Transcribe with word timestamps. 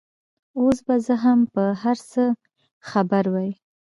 اوس 0.59 0.77
به 0.85 0.95
زه 1.05 1.15
هم 1.23 1.39
په 1.53 1.63
هر 1.81 1.97
څه 2.11 2.23
خبره 2.89 3.29
وای. 3.33 3.51